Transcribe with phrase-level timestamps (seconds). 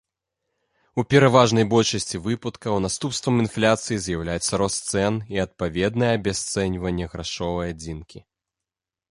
[1.01, 8.19] У пераважнай большасці выпадкаў наступствам інфляцыі з'яўляецца рост цэн і адпаведнае абясцэньванне грашовай адзінкі.